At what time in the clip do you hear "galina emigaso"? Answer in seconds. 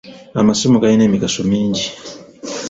0.81-1.39